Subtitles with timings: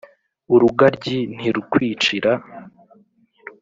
[0.53, 2.31] urugaryi ntirukwicira.